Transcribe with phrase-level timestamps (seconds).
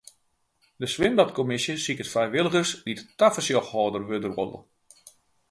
[0.81, 4.59] De swimbadkommisje siket frijwilligers dy't tafersjochhâlder wurde wolle.